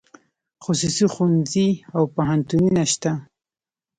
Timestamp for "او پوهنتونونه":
1.95-2.81